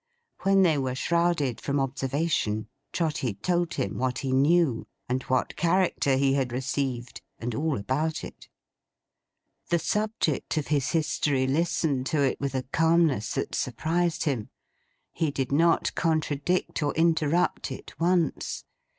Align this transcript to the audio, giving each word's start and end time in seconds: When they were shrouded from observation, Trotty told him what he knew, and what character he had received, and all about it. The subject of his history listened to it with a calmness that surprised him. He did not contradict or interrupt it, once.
When 0.41 0.63
they 0.63 0.79
were 0.79 0.95
shrouded 0.95 1.61
from 1.61 1.79
observation, 1.79 2.67
Trotty 2.91 3.35
told 3.35 3.75
him 3.75 3.99
what 3.99 4.17
he 4.25 4.31
knew, 4.31 4.87
and 5.07 5.21
what 5.29 5.55
character 5.55 6.15
he 6.17 6.33
had 6.33 6.51
received, 6.51 7.21
and 7.37 7.53
all 7.53 7.77
about 7.77 8.23
it. 8.23 8.49
The 9.69 9.77
subject 9.77 10.57
of 10.57 10.69
his 10.69 10.89
history 10.89 11.45
listened 11.45 12.07
to 12.07 12.21
it 12.23 12.39
with 12.39 12.55
a 12.55 12.63
calmness 12.73 13.35
that 13.35 13.53
surprised 13.53 14.23
him. 14.23 14.49
He 15.11 15.29
did 15.29 15.51
not 15.51 15.93
contradict 15.93 16.81
or 16.81 16.95
interrupt 16.95 17.71
it, 17.71 17.93
once. 17.99 18.65